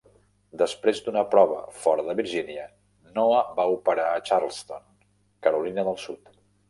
[0.59, 2.65] Després d'una prova fora de Virgínia,
[3.19, 4.89] "Noa" va operar a Charleston,
[5.49, 6.35] Carolina del Sud.